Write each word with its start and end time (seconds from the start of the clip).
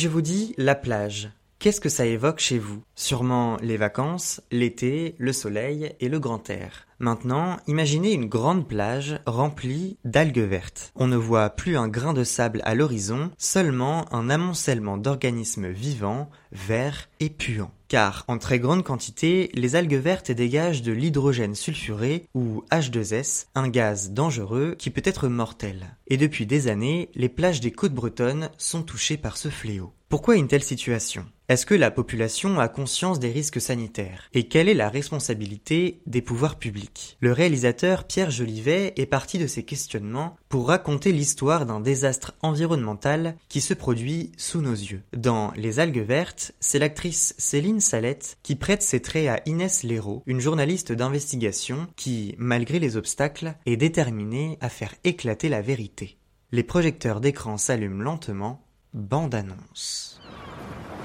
Je 0.00 0.06
vous 0.06 0.22
dis 0.22 0.54
la 0.58 0.76
plage, 0.76 1.28
Qu'est-ce 1.58 1.80
que 1.80 1.88
ça 1.88 2.06
évoque 2.06 2.38
chez 2.38 2.60
vous? 2.60 2.84
Sûrement 2.94 3.56
les 3.60 3.76
vacances, 3.76 4.40
l'été, 4.52 5.16
le 5.18 5.32
soleil 5.32 5.92
et 5.98 6.08
le 6.08 6.20
grand 6.20 6.48
air. 6.50 6.86
Maintenant, 7.00 7.56
imaginez 7.66 8.12
une 8.12 8.26
grande 8.26 8.68
plage 8.68 9.18
remplie 9.26 9.96
d'algues 10.04 10.38
vertes. 10.38 10.92
On 10.94 11.08
ne 11.08 11.16
voit 11.16 11.50
plus 11.50 11.76
un 11.76 11.88
grain 11.88 12.12
de 12.12 12.22
sable 12.22 12.62
à 12.64 12.76
l'horizon, 12.76 13.32
seulement 13.38 14.04
un 14.14 14.30
amoncellement 14.30 14.98
d'organismes 14.98 15.68
vivants, 15.68 16.30
verts 16.52 17.08
et 17.18 17.28
puants. 17.28 17.72
Car, 17.88 18.24
en 18.28 18.36
très 18.36 18.58
grande 18.58 18.84
quantité, 18.84 19.50
les 19.54 19.74
algues 19.74 19.94
vertes 19.94 20.30
dégagent 20.30 20.82
de 20.82 20.92
l'hydrogène 20.92 21.54
sulfuré, 21.54 22.26
ou 22.34 22.62
H2S, 22.70 23.46
un 23.54 23.68
gaz 23.68 24.10
dangereux 24.10 24.76
qui 24.78 24.90
peut 24.90 25.02
être 25.04 25.28
mortel. 25.28 25.96
Et 26.06 26.18
depuis 26.18 26.44
des 26.44 26.68
années, 26.68 27.08
les 27.14 27.30
plages 27.30 27.60
des 27.60 27.72
côtes 27.72 27.94
bretonnes 27.94 28.50
sont 28.58 28.82
touchées 28.82 29.16
par 29.16 29.38
ce 29.38 29.48
fléau. 29.48 29.94
Pourquoi 30.08 30.36
une 30.36 30.48
telle 30.48 30.62
situation? 30.62 31.26
Est-ce 31.50 31.66
que 31.66 31.74
la 31.74 31.90
population 31.90 32.58
a 32.58 32.68
conscience 32.68 33.18
des 33.18 33.30
risques 33.30 33.60
sanitaires? 33.60 34.30
Et 34.32 34.48
quelle 34.48 34.70
est 34.70 34.74
la 34.74 34.88
responsabilité 34.88 36.00
des 36.06 36.22
pouvoirs 36.22 36.56
publics? 36.56 37.18
Le 37.20 37.30
réalisateur 37.30 38.04
Pierre 38.04 38.30
Jolivet 38.30 38.94
est 38.96 39.04
parti 39.04 39.36
de 39.36 39.46
ces 39.46 39.64
questionnements 39.64 40.38
pour 40.48 40.68
raconter 40.68 41.12
l'histoire 41.12 41.66
d'un 41.66 41.80
désastre 41.80 42.32
environnemental 42.40 43.36
qui 43.50 43.60
se 43.60 43.74
produit 43.74 44.32
sous 44.38 44.62
nos 44.62 44.72
yeux. 44.72 45.02
Dans 45.14 45.52
Les 45.56 45.78
algues 45.78 46.06
vertes, 46.06 46.52
c'est 46.58 46.78
l'actrice 46.78 47.34
Céline 47.36 47.80
Salette 47.80 48.38
qui 48.42 48.56
prête 48.56 48.82
ses 48.82 49.02
traits 49.02 49.28
à 49.28 49.42
Inès 49.44 49.82
Léraud, 49.82 50.22
une 50.24 50.40
journaliste 50.40 50.90
d'investigation 50.90 51.86
qui, 51.96 52.34
malgré 52.38 52.78
les 52.78 52.96
obstacles, 52.96 53.56
est 53.66 53.76
déterminée 53.76 54.56
à 54.62 54.70
faire 54.70 54.94
éclater 55.04 55.50
la 55.50 55.60
vérité. 55.60 56.16
Les 56.50 56.62
projecteurs 56.62 57.20
d'écran 57.20 57.58
s'allument 57.58 58.02
lentement 58.02 58.64
Bande-annonce. 58.94 60.20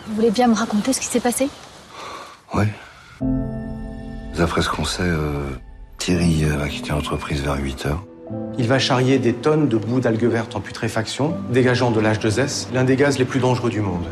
Vous 0.08 0.16
voulez 0.16 0.32
bien 0.32 0.48
me 0.48 0.54
raconter 0.54 0.94
ce 0.94 1.02
qui 1.02 1.08
s'est 1.08 1.20
passé? 1.20 1.50
Oui. 2.54 2.66
D'après 4.38 4.62
ce 4.62 4.70
qu'on 4.70 4.86
sait, 4.86 5.04
euh, 5.04 5.50
Thierry 5.98 6.44
va 6.46 6.70
quitter 6.70 6.92
l'entreprise 6.92 7.42
vers 7.42 7.58
8 7.58 7.86
heures. 7.88 8.04
Il 8.58 8.68
va 8.68 8.80
charrier 8.80 9.20
des 9.20 9.34
tonnes 9.34 9.68
de 9.68 9.78
bouts 9.78 10.00
d'algues 10.00 10.26
vertes 10.26 10.56
en 10.56 10.62
putréfaction, 10.62 11.36
dégageant 11.52 11.92
de 11.92 12.00
l'H2S, 12.00 12.68
l'un 12.74 12.84
des 12.84 12.96
gaz 12.96 13.20
les 13.20 13.26
plus 13.26 13.40
dangereux 13.40 13.70
du 13.70 13.82
monde. 13.82 14.06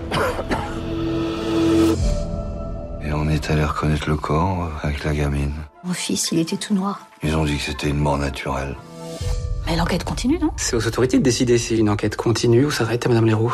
Et 3.05 3.13
on 3.13 3.29
est 3.29 3.49
allé 3.49 3.63
reconnaître 3.63 4.09
le 4.09 4.17
corps 4.17 4.63
euh, 4.63 4.87
avec 4.87 5.03
la 5.03 5.13
gamine. 5.13 5.53
Mon 5.83 5.93
fils, 5.93 6.31
il 6.31 6.39
était 6.39 6.57
tout 6.57 6.73
noir. 6.73 7.07
Ils 7.23 7.35
ont 7.35 7.45
dit 7.45 7.57
que 7.57 7.63
c'était 7.63 7.89
une 7.89 7.97
mort 7.97 8.17
naturelle. 8.17 8.75
Mais 9.67 9.75
l'enquête 9.75 10.03
continue, 10.03 10.39
non? 10.39 10.49
C'est 10.57 10.75
aux 10.75 10.85
autorités 10.87 11.17
de 11.17 11.23
décider 11.23 11.57
si 11.57 11.77
une 11.77 11.89
enquête 11.89 12.15
continue 12.15 12.65
ou 12.65 12.71
s'arrête 12.71 13.05
à 13.05 13.09
Madame 13.09 13.27
Leroux. 13.27 13.53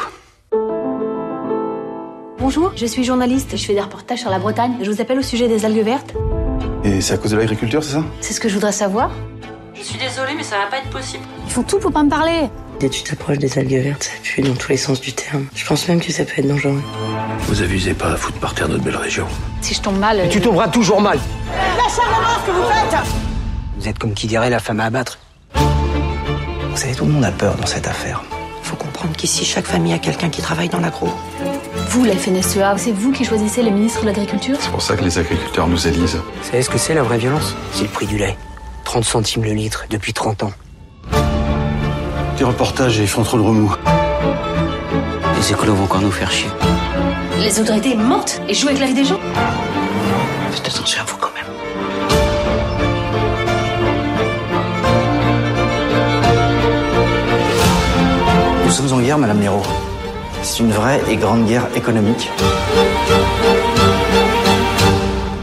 Bonjour, 2.39 2.71
je 2.75 2.85
suis 2.85 3.03
journaliste, 3.03 3.57
je 3.57 3.65
fais 3.65 3.73
des 3.73 3.81
reportages 3.81 4.19
sur 4.19 4.29
la 4.29 4.39
Bretagne. 4.39 4.73
Je 4.81 4.89
vous 4.89 5.01
appelle 5.01 5.19
au 5.19 5.23
sujet 5.23 5.47
des 5.47 5.65
algues 5.65 5.83
vertes. 5.83 6.13
Et 6.83 7.01
c'est 7.01 7.13
à 7.13 7.17
cause 7.17 7.31
de 7.31 7.37
l'agriculture, 7.37 7.83
c'est 7.83 7.93
ça? 7.93 8.03
C'est 8.21 8.33
ce 8.33 8.39
que 8.39 8.47
je 8.47 8.53
voudrais 8.53 8.71
savoir. 8.71 9.11
Je 9.75 9.81
suis 9.83 9.99
désolée, 9.99 10.33
mais 10.35 10.43
ça 10.43 10.55
va 10.57 10.67
pas 10.67 10.77
être 10.77 10.89
possible. 10.89 11.23
Ils 11.45 11.51
font 11.51 11.63
tout 11.63 11.77
pour 11.79 11.91
pas 11.91 12.03
me 12.03 12.09
parler. 12.09 12.49
Dès 12.79 12.89
que 12.89 12.93
tu 12.93 13.03
t'approches 13.03 13.39
des 13.39 13.57
algues 13.57 13.81
vertes, 13.83 14.03
ça 14.03 14.11
pue 14.23 14.41
dans 14.41 14.53
tous 14.55 14.69
les 14.69 14.77
sens 14.77 15.01
du 15.01 15.11
terme. 15.13 15.45
Je 15.55 15.65
pense 15.65 15.87
même 15.87 15.99
que 15.99 16.11
ça 16.11 16.23
peut 16.23 16.33
être 16.37 16.47
dangereux. 16.47 16.81
Vous 17.41 17.61
avisez 17.61 17.93
pas 17.93 18.11
à 18.13 18.15
foutre 18.15 18.39
par 18.39 18.53
terre 18.53 18.69
notre 18.69 18.83
belle 18.83 18.95
région. 18.95 19.27
Si 19.61 19.73
je 19.73 19.81
tombe 19.81 19.97
mal. 19.99 20.27
Tu 20.29 20.39
tomberas 20.39 20.67
toujours 20.69 21.01
mal. 21.01 21.19
Lâchez-moi 21.75 22.23
ce 22.41 22.47
que 22.47 22.51
vous 22.51 22.63
faites 22.63 22.99
Vous 23.79 23.87
êtes 23.87 23.99
comme 23.99 24.13
qui 24.13 24.27
dirait 24.27 24.49
la 24.49 24.59
femme 24.59 24.79
à 24.79 24.85
abattre. 24.85 25.17
Vous 26.77 26.83
savez, 26.83 26.93
tout 26.93 27.05
le 27.05 27.11
monde 27.11 27.25
a 27.25 27.31
peur 27.31 27.55
dans 27.55 27.65
cette 27.65 27.87
affaire. 27.87 28.23
Faut 28.61 28.75
comprendre 28.75 29.15
qu'ici, 29.17 29.43
chaque 29.43 29.65
famille 29.65 29.93
a 29.93 29.97
quelqu'un 29.97 30.29
qui 30.29 30.43
travaille 30.43 30.69
dans 30.69 30.79
l'agro. 30.79 31.09
Vous, 31.89 32.05
la 32.05 32.15
FNSEA, 32.15 32.77
c'est 32.77 32.91
vous 32.91 33.11
qui 33.11 33.25
choisissez 33.25 33.63
les 33.63 33.71
ministres 33.71 34.01
de 34.01 34.05
l'Agriculture? 34.05 34.57
C'est 34.59 34.69
pour 34.69 34.83
ça 34.83 34.95
que 34.95 35.03
les 35.03 35.17
agriculteurs 35.17 35.67
nous 35.67 35.87
élisent. 35.87 36.17
Vous 36.17 36.43
savez 36.43 36.61
ce 36.61 36.69
que 36.69 36.77
c'est 36.77 36.93
la 36.93 37.01
vraie 37.01 37.17
violence? 37.17 37.55
C'est 37.71 37.81
le 37.81 37.89
prix 37.89 38.05
du 38.05 38.19
lait. 38.19 38.37
30 38.83 39.03
centimes 39.03 39.43
le 39.43 39.53
litre 39.53 39.85
depuis 39.89 40.13
30 40.13 40.43
ans. 40.43 40.51
Tes 42.37 42.43
reportages, 42.43 42.97
ils 42.97 43.07
font 43.07 43.23
trop 43.23 43.37
de 43.37 43.43
remous. 43.43 43.73
Les 45.35 45.51
écolos 45.51 45.73
vont 45.73 45.85
encore 45.85 46.01
nous 46.01 46.11
faire 46.11 46.29
chier. 46.29 46.51
Les 47.39 47.59
autorités 47.59 47.95
mentent 47.95 48.39
et 48.47 48.53
jouent 48.53 48.67
avec 48.67 48.79
la 48.79 48.85
vie 48.85 48.93
des 48.93 49.05
gens 49.05 49.19
Faites 50.51 50.67
attention 50.67 51.01
à 51.01 51.05
vous 51.05 51.17
sommes 58.77 58.99
en 58.99 59.01
guerre, 59.01 59.17
Madame 59.17 59.41
Léraud. 59.41 59.63
C'est 60.43 60.59
une 60.59 60.71
vraie 60.71 61.01
et 61.09 61.17
grande 61.17 61.47
guerre 61.47 61.67
économique. 61.75 62.29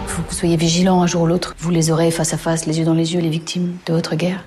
Faut 0.06 0.22
que 0.22 0.28
vous 0.28 0.34
soyez 0.34 0.56
vigilants 0.56 1.02
un 1.02 1.06
jour 1.08 1.22
ou 1.22 1.26
l'autre. 1.26 1.56
Vous 1.58 1.70
les 1.70 1.90
aurez 1.90 2.12
face 2.12 2.32
à 2.32 2.36
face, 2.36 2.66
les 2.66 2.78
yeux 2.78 2.84
dans 2.84 2.94
les 2.94 3.14
yeux, 3.14 3.20
les 3.20 3.28
victimes 3.28 3.76
de 3.86 3.92
votre 3.92 4.14
guerre. 4.14 4.44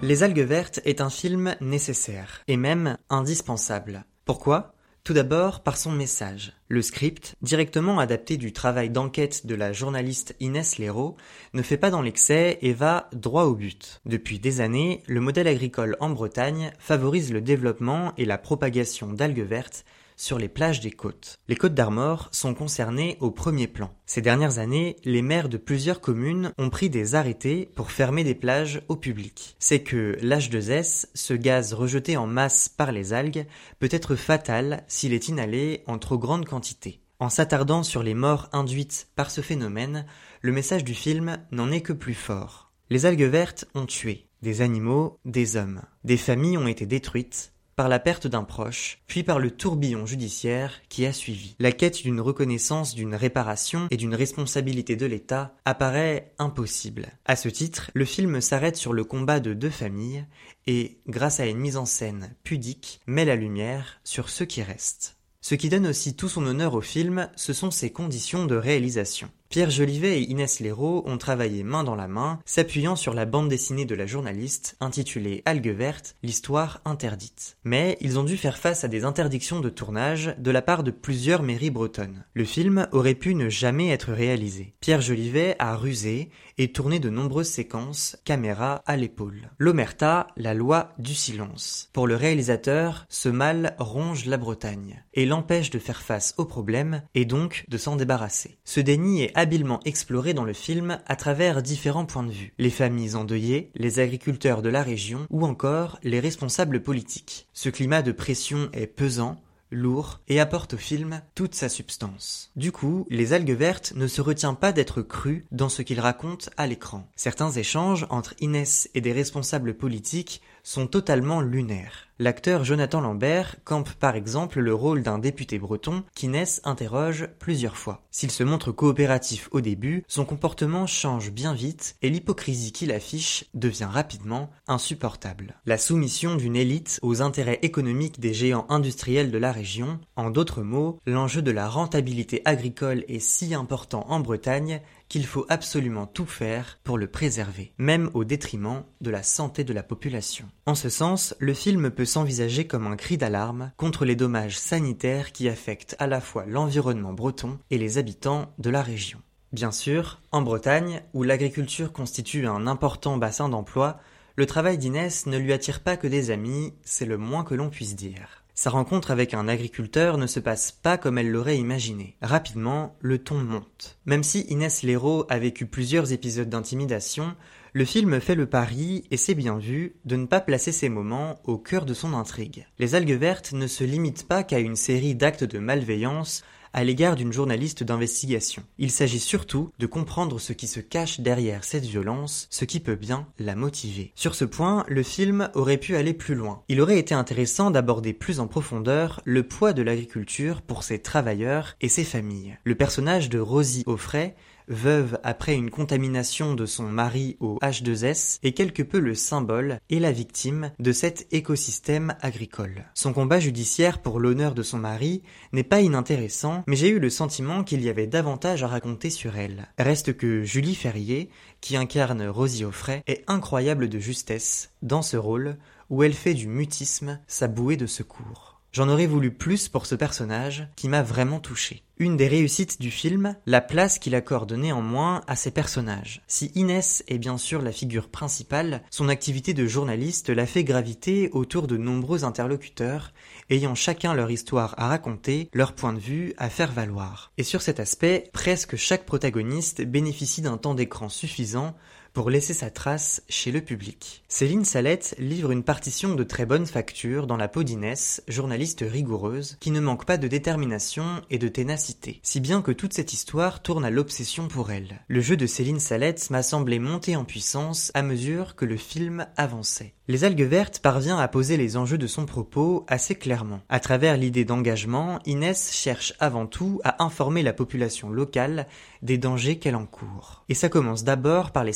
Les 0.00 0.22
algues 0.22 0.46
vertes 0.46 0.80
est 0.84 1.00
un 1.00 1.10
film 1.10 1.54
nécessaire, 1.60 2.42
et 2.48 2.56
même 2.56 2.96
indispensable. 3.10 4.04
Pourquoi? 4.24 4.73
Tout 5.04 5.12
d'abord 5.12 5.60
par 5.62 5.76
son 5.76 5.92
message. 5.92 6.54
Le 6.68 6.80
script, 6.80 7.36
directement 7.42 7.98
adapté 7.98 8.38
du 8.38 8.54
travail 8.54 8.88
d'enquête 8.88 9.46
de 9.46 9.54
la 9.54 9.74
journaliste 9.74 10.34
Inès 10.40 10.78
Léraud, 10.78 11.16
ne 11.52 11.60
fait 11.60 11.76
pas 11.76 11.90
dans 11.90 12.00
l'excès 12.00 12.58
et 12.62 12.72
va 12.72 13.10
droit 13.12 13.44
au 13.44 13.54
but. 13.54 14.00
Depuis 14.06 14.38
des 14.38 14.62
années, 14.62 15.02
le 15.06 15.20
modèle 15.20 15.46
agricole 15.46 15.98
en 16.00 16.08
Bretagne 16.08 16.72
favorise 16.78 17.34
le 17.34 17.42
développement 17.42 18.14
et 18.16 18.24
la 18.24 18.38
propagation 18.38 19.12
d'algues 19.12 19.46
vertes 19.46 19.84
sur 20.16 20.38
les 20.38 20.48
plages 20.48 20.80
des 20.80 20.90
côtes. 20.90 21.36
Les 21.48 21.56
côtes 21.56 21.74
d'Armor 21.74 22.28
sont 22.32 22.54
concernées 22.54 23.16
au 23.20 23.30
premier 23.30 23.66
plan. 23.66 23.94
Ces 24.06 24.22
dernières 24.22 24.58
années, 24.58 24.96
les 25.04 25.22
maires 25.22 25.48
de 25.48 25.56
plusieurs 25.56 26.00
communes 26.00 26.52
ont 26.58 26.70
pris 26.70 26.90
des 26.90 27.14
arrêtés 27.14 27.70
pour 27.74 27.90
fermer 27.90 28.24
des 28.24 28.34
plages 28.34 28.82
au 28.88 28.96
public. 28.96 29.56
C'est 29.58 29.82
que 29.82 30.16
l'H2S, 30.20 31.06
ce 31.14 31.34
gaz 31.34 31.74
rejeté 31.74 32.16
en 32.16 32.26
masse 32.26 32.68
par 32.68 32.92
les 32.92 33.12
algues, 33.12 33.46
peut 33.78 33.88
être 33.90 34.16
fatal 34.16 34.84
s'il 34.88 35.12
est 35.12 35.28
inhalé 35.28 35.82
en 35.86 35.98
trop 35.98 36.18
grande 36.18 36.46
quantité. 36.46 37.00
En 37.18 37.30
s'attardant 37.30 37.82
sur 37.82 38.02
les 38.02 38.14
morts 38.14 38.48
induites 38.52 39.08
par 39.16 39.30
ce 39.30 39.40
phénomène, 39.40 40.04
le 40.40 40.52
message 40.52 40.84
du 40.84 40.94
film 40.94 41.38
n'en 41.52 41.70
est 41.70 41.80
que 41.80 41.92
plus 41.92 42.14
fort. 42.14 42.72
Les 42.90 43.06
algues 43.06 43.22
vertes 43.22 43.66
ont 43.74 43.86
tué 43.86 44.28
des 44.44 44.60
animaux, 44.60 45.18
des 45.24 45.56
hommes. 45.56 45.80
Des 46.04 46.18
familles 46.18 46.58
ont 46.58 46.66
été 46.66 46.84
détruites, 46.84 47.53
par 47.76 47.88
la 47.88 47.98
perte 47.98 48.26
d'un 48.26 48.44
proche, 48.44 48.98
puis 49.06 49.22
par 49.22 49.38
le 49.38 49.50
tourbillon 49.50 50.06
judiciaire 50.06 50.80
qui 50.88 51.06
a 51.06 51.12
suivi. 51.12 51.56
La 51.58 51.72
quête 51.72 52.02
d'une 52.02 52.20
reconnaissance, 52.20 52.94
d'une 52.94 53.14
réparation 53.14 53.88
et 53.90 53.96
d'une 53.96 54.14
responsabilité 54.14 54.96
de 54.96 55.06
l'État 55.06 55.54
apparaît 55.64 56.32
impossible. 56.38 57.08
À 57.24 57.36
ce 57.36 57.48
titre, 57.48 57.90
le 57.94 58.04
film 58.04 58.40
s'arrête 58.40 58.76
sur 58.76 58.92
le 58.92 59.04
combat 59.04 59.40
de 59.40 59.54
deux 59.54 59.70
familles 59.70 60.26
et, 60.66 60.98
grâce 61.06 61.40
à 61.40 61.46
une 61.46 61.58
mise 61.58 61.76
en 61.76 61.86
scène 61.86 62.34
pudique, 62.42 63.00
met 63.06 63.24
la 63.24 63.36
lumière 63.36 64.00
sur 64.04 64.28
ceux 64.28 64.44
qui 64.46 64.62
restent. 64.62 65.16
Ce 65.40 65.54
qui 65.54 65.68
donne 65.68 65.86
aussi 65.86 66.16
tout 66.16 66.30
son 66.30 66.46
honneur 66.46 66.72
au 66.72 66.80
film, 66.80 67.28
ce 67.36 67.52
sont 67.52 67.70
ses 67.70 67.90
conditions 67.90 68.46
de 68.46 68.56
réalisation. 68.56 69.28
Pierre 69.54 69.70
Jolivet 69.70 70.18
et 70.18 70.30
Inès 70.32 70.58
Léraud 70.58 71.04
ont 71.06 71.16
travaillé 71.16 71.62
main 71.62 71.84
dans 71.84 71.94
la 71.94 72.08
main, 72.08 72.40
s'appuyant 72.44 72.96
sur 72.96 73.14
la 73.14 73.24
bande 73.24 73.48
dessinée 73.48 73.84
de 73.84 73.94
la 73.94 74.04
journaliste, 74.04 74.76
intitulée 74.80 75.42
Algues 75.44 75.68
vertes, 75.68 76.16
l'histoire 76.24 76.80
interdite. 76.84 77.56
Mais 77.62 77.96
ils 78.00 78.18
ont 78.18 78.24
dû 78.24 78.36
faire 78.36 78.58
face 78.58 78.82
à 78.82 78.88
des 78.88 79.04
interdictions 79.04 79.60
de 79.60 79.68
tournage 79.68 80.34
de 80.38 80.50
la 80.50 80.60
part 80.60 80.82
de 80.82 80.90
plusieurs 80.90 81.44
mairies 81.44 81.70
bretonnes. 81.70 82.24
Le 82.34 82.44
film 82.44 82.88
aurait 82.90 83.14
pu 83.14 83.36
ne 83.36 83.48
jamais 83.48 83.90
être 83.90 84.10
réalisé. 84.12 84.74
Pierre 84.80 85.00
Jolivet 85.00 85.54
a 85.60 85.76
rusé 85.76 86.30
et 86.58 86.72
tourné 86.72 86.98
de 86.98 87.08
nombreuses 87.08 87.48
séquences, 87.48 88.16
caméra 88.24 88.82
à 88.86 88.96
l'épaule. 88.96 89.50
L'Omerta, 89.58 90.26
la 90.36 90.54
loi 90.54 90.94
du 90.98 91.14
silence. 91.14 91.90
Pour 91.92 92.08
le 92.08 92.16
réalisateur, 92.16 93.06
ce 93.08 93.28
mal 93.28 93.76
ronge 93.78 94.26
la 94.26 94.36
Bretagne 94.36 95.04
et 95.14 95.26
l'empêche 95.26 95.70
de 95.70 95.78
faire 95.78 96.02
face 96.02 96.34
au 96.38 96.44
problème 96.44 97.02
et 97.14 97.24
donc 97.24 97.64
de 97.68 97.78
s'en 97.78 97.94
débarrasser. 97.94 98.58
Ce 98.64 98.80
déni 98.80 99.28
habilement 99.44 99.80
exploré 99.84 100.32
dans 100.32 100.46
le 100.46 100.54
film 100.54 100.98
à 101.04 101.16
travers 101.16 101.60
différents 101.62 102.06
points 102.06 102.22
de 102.22 102.32
vue. 102.32 102.54
Les 102.56 102.70
familles 102.70 103.14
endeuillées, 103.14 103.70
les 103.74 103.98
agriculteurs 103.98 104.62
de 104.62 104.70
la 104.70 104.82
région 104.82 105.26
ou 105.28 105.44
encore 105.44 105.98
les 106.02 106.18
responsables 106.18 106.82
politiques. 106.82 107.46
Ce 107.52 107.68
climat 107.68 108.00
de 108.00 108.12
pression 108.12 108.70
est 108.72 108.86
pesant, 108.86 109.36
lourd 109.70 110.20
et 110.28 110.40
apporte 110.40 110.72
au 110.72 110.76
film 110.78 111.20
toute 111.34 111.54
sa 111.54 111.68
substance. 111.68 112.52
Du 112.56 112.72
coup, 112.72 113.06
les 113.10 113.34
algues 113.34 113.50
vertes 113.50 113.92
ne 113.96 114.06
se 114.06 114.22
retient 114.22 114.54
pas 114.54 114.72
d'être 114.72 115.02
cru 115.02 115.44
dans 115.52 115.68
ce 115.68 115.82
qu'il 115.82 116.00
raconte 116.00 116.48
à 116.56 116.66
l'écran. 116.66 117.06
Certains 117.14 117.50
échanges 117.50 118.06
entre 118.08 118.32
Inès 118.40 118.88
et 118.94 119.02
des 119.02 119.12
responsables 119.12 119.74
politiques 119.74 120.40
sont 120.62 120.86
totalement 120.86 121.42
lunaires. 121.42 122.08
L'acteur 122.20 122.62
Jonathan 122.62 123.00
Lambert 123.00 123.56
campe 123.64 123.92
par 123.94 124.14
exemple 124.14 124.60
le 124.60 124.72
rôle 124.72 125.02
d'un 125.02 125.18
député 125.18 125.58
breton 125.58 126.04
qu'Inès 126.14 126.60
interroge 126.62 127.28
plusieurs 127.40 127.76
fois. 127.76 128.04
S'il 128.12 128.30
se 128.30 128.44
montre 128.44 128.70
coopératif 128.70 129.48
au 129.50 129.60
début, 129.60 130.04
son 130.06 130.24
comportement 130.24 130.86
change 130.86 131.32
bien 131.32 131.54
vite 131.54 131.96
et 132.02 132.10
l'hypocrisie 132.10 132.70
qu'il 132.70 132.92
affiche 132.92 133.46
devient 133.52 133.88
rapidement 133.90 134.50
insupportable. 134.68 135.56
La 135.66 135.76
soumission 135.76 136.36
d'une 136.36 136.54
élite 136.54 137.00
aux 137.02 137.20
intérêts 137.20 137.58
économiques 137.62 138.20
des 138.20 138.32
géants 138.32 138.66
industriels 138.68 139.32
de 139.32 139.38
la 139.38 139.50
région, 139.50 139.98
en 140.14 140.30
d'autres 140.30 140.62
mots, 140.62 141.00
l'enjeu 141.06 141.42
de 141.42 141.50
la 141.50 141.68
rentabilité 141.68 142.42
agricole 142.44 143.04
est 143.08 143.18
si 143.18 143.54
important 143.54 144.06
en 144.08 144.20
Bretagne 144.20 144.80
qu'il 145.08 145.26
faut 145.26 145.46
absolument 145.48 146.06
tout 146.06 146.26
faire 146.26 146.78
pour 146.82 146.96
le 146.96 147.06
préserver, 147.06 147.72
même 147.78 148.10
au 148.14 148.24
détriment 148.24 148.84
de 149.00 149.10
la 149.10 149.22
santé 149.22 149.64
de 149.64 149.72
la 149.72 149.82
population. 149.82 150.46
En 150.66 150.74
ce 150.74 150.88
sens, 150.88 151.34
le 151.38 151.54
film 151.54 151.90
peut 151.90 152.03
s'envisager 152.04 152.66
comme 152.66 152.86
un 152.86 152.96
cri 152.96 153.16
d'alarme 153.16 153.72
contre 153.76 154.04
les 154.04 154.16
dommages 154.16 154.58
sanitaires 154.58 155.32
qui 155.32 155.48
affectent 155.48 155.96
à 155.98 156.06
la 156.06 156.20
fois 156.20 156.44
l'environnement 156.46 157.12
breton 157.12 157.58
et 157.70 157.78
les 157.78 157.98
habitants 157.98 158.52
de 158.58 158.70
la 158.70 158.82
région. 158.82 159.20
Bien 159.52 159.70
sûr, 159.70 160.20
en 160.32 160.42
Bretagne, 160.42 161.02
où 161.12 161.22
l'agriculture 161.22 161.92
constitue 161.92 162.46
un 162.46 162.66
important 162.66 163.18
bassin 163.18 163.48
d'emploi, 163.48 164.00
le 164.36 164.46
travail 164.46 164.78
d'Inès 164.78 165.26
ne 165.26 165.38
lui 165.38 165.52
attire 165.52 165.80
pas 165.80 165.96
que 165.96 166.08
des 166.08 166.32
amis, 166.32 166.74
c'est 166.82 167.06
le 167.06 167.18
moins 167.18 167.44
que 167.44 167.54
l'on 167.54 167.70
puisse 167.70 167.94
dire. 167.94 168.44
Sa 168.56 168.70
rencontre 168.70 169.10
avec 169.10 169.34
un 169.34 169.48
agriculteur 169.48 170.16
ne 170.16 170.28
se 170.28 170.38
passe 170.40 170.70
pas 170.70 170.96
comme 170.96 171.18
elle 171.18 171.30
l'aurait 171.30 171.58
imaginé. 171.58 172.16
Rapidement, 172.22 172.96
le 173.00 173.18
ton 173.18 173.36
monte. 173.36 173.98
Même 174.06 174.22
si 174.22 174.40
Inès 174.42 174.82
Léraud 174.82 175.26
a 175.28 175.38
vécu 175.38 175.66
plusieurs 175.66 176.12
épisodes 176.12 176.48
d'intimidation, 176.48 177.34
le 177.74 177.84
film 177.84 178.20
fait 178.20 178.36
le 178.36 178.46
pari, 178.46 179.02
et 179.10 179.16
c'est 179.16 179.34
bien 179.34 179.58
vu, 179.58 179.96
de 180.04 180.14
ne 180.14 180.26
pas 180.26 180.40
placer 180.40 180.70
ces 180.70 180.88
moments 180.88 181.40
au 181.42 181.58
cœur 181.58 181.84
de 181.84 181.92
son 181.92 182.14
intrigue. 182.14 182.68
Les 182.78 182.94
algues 182.94 183.18
vertes 183.18 183.52
ne 183.52 183.66
se 183.66 183.82
limitent 183.82 184.28
pas 184.28 184.44
qu'à 184.44 184.60
une 184.60 184.76
série 184.76 185.16
d'actes 185.16 185.42
de 185.42 185.58
malveillance 185.58 186.44
à 186.72 186.84
l'égard 186.84 187.16
d'une 187.16 187.32
journaliste 187.32 187.82
d'investigation. 187.82 188.62
Il 188.78 188.92
s'agit 188.92 189.18
surtout 189.18 189.70
de 189.78 189.86
comprendre 189.86 190.38
ce 190.38 190.52
qui 190.52 190.68
se 190.68 190.80
cache 190.80 191.20
derrière 191.20 191.64
cette 191.64 191.84
violence, 191.84 192.46
ce 192.50 192.64
qui 192.64 192.78
peut 192.78 192.96
bien 192.96 193.26
la 193.40 193.56
motiver. 193.56 194.12
Sur 194.14 194.36
ce 194.36 194.44
point, 194.44 194.84
le 194.88 195.02
film 195.02 195.50
aurait 195.54 195.78
pu 195.78 195.96
aller 195.96 196.14
plus 196.14 196.34
loin. 196.34 196.62
Il 196.68 196.80
aurait 196.80 196.98
été 196.98 197.14
intéressant 197.14 197.70
d'aborder 197.72 198.12
plus 198.12 198.38
en 198.38 198.46
profondeur 198.46 199.20
le 199.24 199.44
poids 199.44 199.72
de 199.72 199.82
l'agriculture 199.82 200.62
pour 200.62 200.84
ses 200.84 201.00
travailleurs 201.00 201.76
et 201.80 201.88
ses 201.88 202.04
familles. 202.04 202.56
Le 202.64 202.74
personnage 202.74 203.30
de 203.30 203.38
Rosie 203.38 203.84
Offray 203.86 204.34
veuve 204.68 205.18
après 205.22 205.54
une 205.54 205.70
contamination 205.70 206.54
de 206.54 206.66
son 206.66 206.84
mari 206.84 207.36
au 207.40 207.58
H2S, 207.62 208.38
est 208.42 208.52
quelque 208.52 208.82
peu 208.82 208.98
le 208.98 209.14
symbole 209.14 209.78
et 209.90 210.00
la 210.00 210.12
victime 210.12 210.72
de 210.78 210.92
cet 210.92 211.26
écosystème 211.32 212.14
agricole. 212.20 212.84
Son 212.94 213.12
combat 213.12 213.40
judiciaire 213.40 214.00
pour 214.00 214.20
l'honneur 214.20 214.54
de 214.54 214.62
son 214.62 214.78
mari 214.78 215.22
n'est 215.52 215.62
pas 215.62 215.80
inintéressant, 215.80 216.64
mais 216.66 216.76
j'ai 216.76 216.88
eu 216.88 216.98
le 216.98 217.10
sentiment 217.10 217.64
qu'il 217.64 217.82
y 217.82 217.88
avait 217.88 218.06
davantage 218.06 218.62
à 218.62 218.68
raconter 218.68 219.10
sur 219.10 219.36
elle. 219.36 219.68
Reste 219.78 220.16
que 220.16 220.42
Julie 220.42 220.74
Ferrier, 220.74 221.30
qui 221.60 221.76
incarne 221.76 222.26
Rosie 222.26 222.64
Offray, 222.64 223.02
est 223.06 223.24
incroyable 223.26 223.88
de 223.88 223.98
justesse 223.98 224.70
dans 224.82 225.02
ce 225.02 225.16
rôle 225.16 225.56
où 225.90 226.02
elle 226.02 226.14
fait 226.14 226.34
du 226.34 226.46
mutisme 226.46 227.20
sa 227.26 227.48
bouée 227.48 227.76
de 227.76 227.86
secours. 227.86 228.53
J'en 228.74 228.88
aurais 228.88 229.06
voulu 229.06 229.30
plus 229.30 229.68
pour 229.68 229.86
ce 229.86 229.94
personnage 229.94 230.66
qui 230.74 230.88
m'a 230.88 231.00
vraiment 231.00 231.38
touché. 231.38 231.84
Une 231.98 232.16
des 232.16 232.26
réussites 232.26 232.80
du 232.80 232.90
film, 232.90 233.36
la 233.46 233.60
place 233.60 234.00
qu'il 234.00 234.16
accorde 234.16 234.52
néanmoins 234.52 235.20
à 235.28 235.36
ses 235.36 235.52
personnages. 235.52 236.22
Si 236.26 236.50
Inès 236.56 237.04
est 237.06 237.18
bien 237.18 237.38
sûr 237.38 237.62
la 237.62 237.70
figure 237.70 238.08
principale, 238.08 238.82
son 238.90 239.08
activité 239.08 239.54
de 239.54 239.64
journaliste 239.64 240.28
l'a 240.28 240.44
fait 240.44 240.64
graviter 240.64 241.30
autour 241.30 241.68
de 241.68 241.76
nombreux 241.76 242.24
interlocuteurs, 242.24 243.12
ayant 243.48 243.76
chacun 243.76 244.12
leur 244.12 244.32
histoire 244.32 244.74
à 244.76 244.88
raconter, 244.88 245.50
leur 245.52 245.74
point 245.74 245.92
de 245.92 246.00
vue 246.00 246.34
à 246.36 246.50
faire 246.50 246.72
valoir. 246.72 247.30
Et 247.38 247.44
sur 247.44 247.62
cet 247.62 247.78
aspect, 247.78 248.28
presque 248.32 248.74
chaque 248.74 249.06
protagoniste 249.06 249.82
bénéficie 249.82 250.42
d'un 250.42 250.56
temps 250.56 250.74
d'écran 250.74 251.08
suffisant 251.08 251.76
pour 252.14 252.30
laisser 252.30 252.54
sa 252.54 252.70
trace 252.70 253.22
chez 253.28 253.50
le 253.50 253.60
public. 253.60 254.22
Céline 254.28 254.64
Salette 254.64 255.16
livre 255.18 255.50
une 255.50 255.64
partition 255.64 256.14
de 256.14 256.22
très 256.22 256.46
bonne 256.46 256.64
facture 256.64 257.26
dans 257.26 257.36
la 257.36 257.48
peau 257.48 257.64
d'Inès, 257.64 258.22
journaliste 258.28 258.84
rigoureuse, 258.88 259.56
qui 259.60 259.72
ne 259.72 259.80
manque 259.80 260.06
pas 260.06 260.16
de 260.16 260.28
détermination 260.28 261.20
et 261.28 261.38
de 261.38 261.48
ténacité, 261.48 262.20
si 262.22 262.38
bien 262.38 262.62
que 262.62 262.72
toute 262.72 262.94
cette 262.94 263.12
histoire 263.12 263.62
tourne 263.62 263.84
à 263.84 263.90
l'obsession 263.90 264.46
pour 264.46 264.70
elle. 264.70 265.00
Le 265.08 265.20
jeu 265.20 265.36
de 265.36 265.46
Céline 265.46 265.80
Salette 265.80 266.30
m'a 266.30 266.44
semblé 266.44 266.78
monter 266.78 267.16
en 267.16 267.24
puissance 267.24 267.90
à 267.94 268.02
mesure 268.02 268.54
que 268.54 268.64
le 268.64 268.76
film 268.76 269.26
avançait. 269.36 269.94
Les 270.06 270.24
algues 270.24 270.42
vertes 270.42 270.80
parvient 270.80 271.16
à 271.16 271.28
poser 271.28 271.56
les 271.56 271.78
enjeux 271.78 271.96
de 271.96 272.06
son 272.06 272.26
propos 272.26 272.84
assez 272.88 273.14
clairement. 273.14 273.62
À 273.70 273.80
travers 273.80 274.18
l'idée 274.18 274.44
d'engagement, 274.44 275.18
Inès 275.24 275.72
cherche 275.72 276.12
avant 276.20 276.46
tout 276.46 276.78
à 276.84 277.02
informer 277.02 277.42
la 277.42 277.54
population 277.54 278.10
locale 278.10 278.66
des 279.00 279.16
dangers 279.16 279.58
qu'elle 279.58 279.76
encourt. 279.76 280.44
Et 280.50 280.54
ça 280.54 280.68
commence 280.68 281.04
d'abord 281.04 281.52
par 281.52 281.64
les 281.64 281.72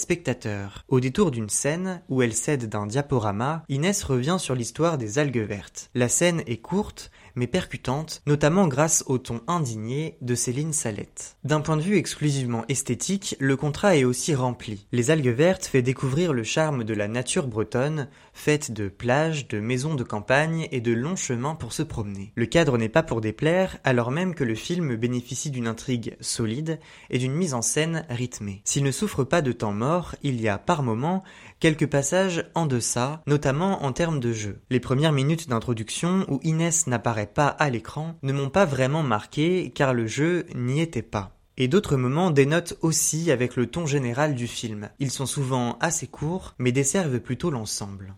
Au 0.89 1.01
détour 1.01 1.31
d'une 1.31 1.49
scène 1.49 2.03
où 2.09 2.23
elle 2.23 2.35
cède 2.35 2.69
d'un 2.69 2.87
diaporama, 2.87 3.65
Inès 3.69 4.03
revient 4.05 4.37
sur 4.39 4.55
l'histoire 4.55 4.99
des 4.99 5.19
algues 5.19 5.39
vertes. 5.39 5.91
La 5.95 6.09
scène 6.09 6.43
est 6.47 6.59
courte, 6.59 7.11
mais 7.39 7.47
percutante, 7.47 8.21
notamment 8.27 8.67
grâce 8.67 9.05
au 9.07 9.19
ton 9.19 9.41
indigné 9.47 10.19
de 10.21 10.35
Céline 10.35 10.73
Salette. 10.73 11.37
D'un 11.45 11.61
point 11.61 11.77
de 11.77 11.83
vue 11.83 11.97
exclusivement 11.97 12.65
esthétique, 12.69 13.37
le 13.39 13.57
contrat 13.57 13.97
est 13.97 14.05
aussi 14.05 14.35
rempli. 14.35 14.87
Les 14.91 15.11
algues 15.11 15.29
vertes 15.29 15.67
fait 15.67 15.81
découvrir 15.81 16.33
le 16.33 16.43
charme 16.43 16.83
de 16.83 16.95
la 16.95 17.07
nature 17.07 17.47
bretonne, 17.47 18.09
faite 18.33 18.73
de 18.73 18.89
plages, 18.89 19.47
de 19.47 19.61
maisons 19.61 19.95
de 19.95 20.03
campagne 20.03 20.67
et 20.73 20.81
de 20.81 20.93
longs 20.93 21.17
chemins 21.17 21.55
pour 21.55 21.73
se 21.73 21.85
promener. 21.85 22.33
Le 22.35 22.47
cadre 22.47 22.77
n'est 22.77 22.89
pas 22.89 23.05
pour 23.05 23.21
déplaire, 23.21 23.79
alors 23.85 24.11
même 24.11 24.35
que 24.35 24.45
le 24.45 24.57
film 24.57 24.97
bénéficie 24.97 25.51
d'une 25.51 25.69
intrigue 25.69 26.17
solide 26.21 26.81
et 27.09 27.19
d'une 27.19 27.35
mise 27.35 27.55
en 27.55 27.63
scène 27.63 28.05
rythmée. 28.11 28.63
S'il 28.65 28.83
ne 28.83 28.91
souffre 28.91 29.23
pas 29.23 29.43
de 29.43 29.53
temps 29.53 29.73
mort, 29.73 30.17
il 30.25 30.41
y 30.41 30.49
a 30.49 30.59
par 30.59 30.83
moments 30.83 31.23
quelques 31.61 31.87
passages 31.87 32.45
en 32.55 32.67
deçà, 32.67 33.23
notamment 33.27 33.85
en 33.85 33.93
termes 33.93 34.21
de 34.21 34.33
jeu. 34.33 34.61
Les 34.71 34.81
premières 34.81 35.13
minutes 35.13 35.49
d'introduction 35.49 36.27
où 36.29 36.41
Inès 36.43 36.87
n'apparaît 36.87 37.27
pas 37.27 37.49
à 37.49 37.71
l'écran 37.71 38.17
ne 38.23 38.33
m'ont 38.33 38.51
pas 38.51 38.65
vraiment 38.65 39.03
marqué 39.03 39.73
car 39.75 39.95
le 39.95 40.07
jeu 40.07 40.47
n'y 40.55 40.81
était 40.81 41.03
pas. 41.03 41.35
Et 41.57 41.67
d'autres 41.67 41.97
moments 41.97 42.31
dénotent 42.31 42.79
aussi 42.83 43.33
avec 43.33 43.57
le 43.57 43.67
ton 43.67 43.85
général 43.85 44.37
du 44.37 44.47
film. 44.47 44.91
Ils 45.01 45.11
sont 45.11 45.27
souvent 45.27 45.77
assez 45.81 46.07
courts, 46.07 46.55
mais 46.59 46.71
desservent 46.71 47.19
plutôt 47.19 47.51
l'ensemble. 47.51 48.15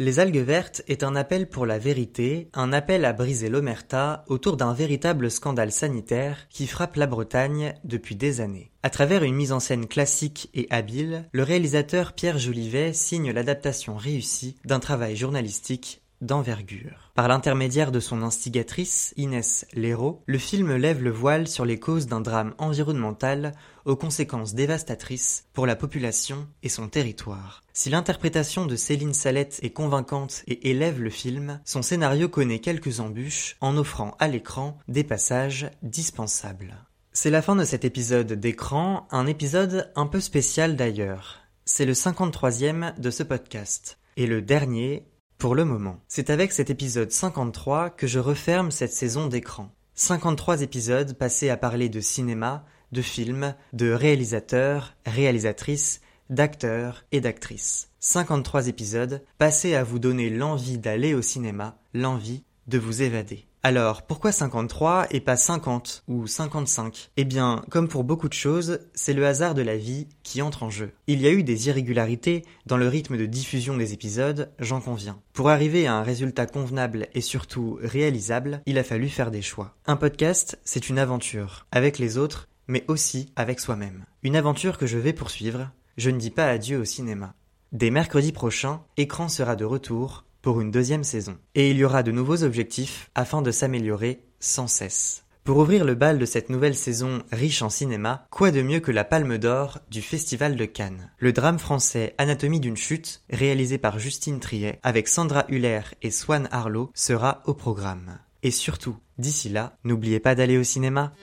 Les 0.00 0.18
algues 0.18 0.38
vertes 0.38 0.82
est 0.88 1.04
un 1.04 1.14
appel 1.14 1.48
pour 1.48 1.66
la 1.66 1.78
vérité, 1.78 2.48
un 2.52 2.72
appel 2.72 3.04
à 3.04 3.12
briser 3.12 3.48
l'omerta 3.48 4.24
autour 4.26 4.56
d'un 4.56 4.72
véritable 4.72 5.30
scandale 5.30 5.70
sanitaire 5.70 6.48
qui 6.50 6.66
frappe 6.66 6.96
la 6.96 7.06
Bretagne 7.06 7.74
depuis 7.84 8.16
des 8.16 8.40
années. 8.40 8.72
À 8.82 8.90
travers 8.90 9.22
une 9.22 9.36
mise 9.36 9.52
en 9.52 9.60
scène 9.60 9.86
classique 9.86 10.50
et 10.52 10.66
habile, 10.70 11.28
le 11.32 11.42
réalisateur 11.42 12.12
Pierre 12.12 12.38
Jolivet 12.38 12.92
signe 12.92 13.30
l'adaptation 13.30 13.96
réussie 13.96 14.56
d'un 14.64 14.80
travail 14.80 15.16
journalistique 15.16 16.03
d'envergure. 16.20 17.12
Par 17.14 17.28
l'intermédiaire 17.28 17.92
de 17.92 18.00
son 18.00 18.22
instigatrice, 18.22 19.14
Inès 19.16 19.66
Léraud, 19.72 20.22
le 20.26 20.38
film 20.38 20.74
lève 20.74 21.02
le 21.02 21.10
voile 21.10 21.48
sur 21.48 21.64
les 21.64 21.78
causes 21.78 22.06
d'un 22.06 22.20
drame 22.20 22.54
environnemental 22.58 23.52
aux 23.84 23.96
conséquences 23.96 24.54
dévastatrices 24.54 25.46
pour 25.52 25.66
la 25.66 25.76
population 25.76 26.48
et 26.62 26.68
son 26.68 26.88
territoire. 26.88 27.62
Si 27.72 27.90
l'interprétation 27.90 28.66
de 28.66 28.76
Céline 28.76 29.14
Salette 29.14 29.60
est 29.62 29.70
convaincante 29.70 30.42
et 30.46 30.70
élève 30.70 31.00
le 31.00 31.10
film, 31.10 31.60
son 31.64 31.82
scénario 31.82 32.28
connaît 32.28 32.60
quelques 32.60 33.00
embûches 33.00 33.56
en 33.60 33.76
offrant 33.76 34.16
à 34.18 34.28
l'écran 34.28 34.78
des 34.88 35.04
passages 35.04 35.70
dispensables. 35.82 36.74
C'est 37.12 37.30
la 37.30 37.42
fin 37.42 37.54
de 37.54 37.64
cet 37.64 37.84
épisode 37.84 38.32
d'écran, 38.32 39.06
un 39.12 39.26
épisode 39.26 39.92
un 39.94 40.06
peu 40.06 40.18
spécial 40.18 40.74
d'ailleurs. 40.74 41.42
C'est 41.64 41.86
le 41.86 41.92
53e 41.92 42.98
de 42.98 43.10
ce 43.10 43.22
podcast. 43.22 43.98
Et 44.16 44.26
le 44.26 44.42
dernier 44.42 45.06
pour 45.44 45.54
le 45.54 45.66
moment. 45.66 46.00
C'est 46.08 46.30
avec 46.30 46.52
cet 46.52 46.70
épisode 46.70 47.12
53 47.12 47.90
que 47.90 48.06
je 48.06 48.18
referme 48.18 48.70
cette 48.70 48.94
saison 48.94 49.26
d'écran. 49.26 49.74
53 49.94 50.62
épisodes 50.62 51.12
passés 51.12 51.50
à 51.50 51.58
parler 51.58 51.90
de 51.90 52.00
cinéma, 52.00 52.64
de 52.92 53.02
films, 53.02 53.54
de 53.74 53.92
réalisateurs, 53.92 54.94
réalisatrices, 55.04 56.00
d'acteurs 56.30 57.04
et 57.12 57.20
d'actrices. 57.20 57.90
53 58.00 58.68
épisodes 58.68 59.22
passés 59.36 59.74
à 59.74 59.84
vous 59.84 59.98
donner 59.98 60.30
l'envie 60.30 60.78
d'aller 60.78 61.12
au 61.12 61.20
cinéma, 61.20 61.76
l'envie 61.92 62.42
de 62.66 62.78
vous 62.78 63.02
évader. 63.02 63.46
Alors, 63.66 64.02
pourquoi 64.02 64.30
53 64.30 65.06
et 65.10 65.20
pas 65.20 65.38
50 65.38 66.04
ou 66.06 66.26
55 66.26 67.08
Eh 67.16 67.24
bien, 67.24 67.64
comme 67.70 67.88
pour 67.88 68.04
beaucoup 68.04 68.28
de 68.28 68.34
choses, 68.34 68.80
c'est 68.92 69.14
le 69.14 69.26
hasard 69.26 69.54
de 69.54 69.62
la 69.62 69.78
vie 69.78 70.06
qui 70.22 70.42
entre 70.42 70.64
en 70.64 70.68
jeu. 70.68 70.92
Il 71.06 71.22
y 71.22 71.26
a 71.26 71.30
eu 71.30 71.42
des 71.42 71.68
irrégularités 71.68 72.44
dans 72.66 72.76
le 72.76 72.88
rythme 72.88 73.16
de 73.16 73.24
diffusion 73.24 73.78
des 73.78 73.94
épisodes, 73.94 74.50
j'en 74.58 74.82
conviens. 74.82 75.18
Pour 75.32 75.48
arriver 75.48 75.86
à 75.86 75.94
un 75.94 76.02
résultat 76.02 76.44
convenable 76.44 77.08
et 77.14 77.22
surtout 77.22 77.78
réalisable, 77.80 78.60
il 78.66 78.76
a 78.76 78.84
fallu 78.84 79.08
faire 79.08 79.30
des 79.30 79.40
choix. 79.40 79.74
Un 79.86 79.96
podcast, 79.96 80.58
c'est 80.62 80.90
une 80.90 80.98
aventure, 80.98 81.64
avec 81.72 81.98
les 81.98 82.18
autres, 82.18 82.48
mais 82.68 82.84
aussi 82.88 83.32
avec 83.34 83.60
soi-même. 83.60 84.04
Une 84.22 84.36
aventure 84.36 84.76
que 84.76 84.86
je 84.86 84.98
vais 84.98 85.14
poursuivre, 85.14 85.70
je 85.96 86.10
ne 86.10 86.18
dis 86.18 86.30
pas 86.30 86.48
adieu 86.48 86.80
au 86.80 86.84
cinéma. 86.84 87.32
Dès 87.72 87.88
mercredi 87.88 88.30
prochain, 88.30 88.82
Écran 88.98 89.30
sera 89.30 89.56
de 89.56 89.64
retour 89.64 90.26
pour 90.44 90.60
une 90.60 90.70
deuxième 90.70 91.04
saison. 91.04 91.38
Et 91.54 91.70
il 91.70 91.78
y 91.78 91.84
aura 91.84 92.02
de 92.02 92.12
nouveaux 92.12 92.44
objectifs 92.44 93.10
afin 93.14 93.40
de 93.40 93.50
s'améliorer 93.50 94.20
sans 94.40 94.66
cesse. 94.66 95.24
Pour 95.42 95.56
ouvrir 95.56 95.86
le 95.86 95.94
bal 95.94 96.18
de 96.18 96.26
cette 96.26 96.50
nouvelle 96.50 96.74
saison 96.74 97.22
riche 97.32 97.62
en 97.62 97.70
cinéma, 97.70 98.26
quoi 98.30 98.50
de 98.50 98.60
mieux 98.60 98.80
que 98.80 98.92
la 98.92 99.04
Palme 99.04 99.38
d'Or 99.38 99.78
du 99.90 100.02
Festival 100.02 100.56
de 100.56 100.66
Cannes? 100.66 101.10
Le 101.18 101.32
drame 101.32 101.58
français 101.58 102.14
Anatomie 102.18 102.60
d'une 102.60 102.76
chute, 102.76 103.22
réalisé 103.30 103.78
par 103.78 103.98
Justine 103.98 104.38
Triet, 104.38 104.80
avec 104.82 105.08
Sandra 105.08 105.46
Huller 105.48 105.80
et 106.02 106.10
Swan 106.10 106.46
Harlow, 106.50 106.90
sera 106.92 107.42
au 107.46 107.54
programme. 107.54 108.18
Et 108.42 108.50
surtout, 108.50 108.98
d'ici 109.16 109.48
là, 109.48 109.78
n'oubliez 109.82 110.20
pas 110.20 110.34
d'aller 110.34 110.58
au 110.58 110.64
cinéma. 110.64 111.14